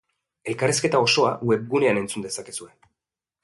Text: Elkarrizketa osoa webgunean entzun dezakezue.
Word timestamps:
Elkarrizketa 0.53 1.03
osoa 1.09 1.35
webgunean 1.51 2.03
entzun 2.05 2.29
dezakezue. 2.29 2.75